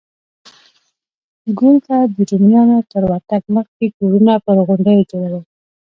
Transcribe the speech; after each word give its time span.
ګول 1.57 1.75
ته 1.87 1.97
د 2.15 2.17
رومیانو 2.29 2.77
تر 2.91 3.03
ورتګ 3.09 3.41
مخکې 3.57 3.85
کورونه 3.97 4.33
پر 4.45 4.57
غونډیو 4.67 5.07
جوړول 5.11 5.43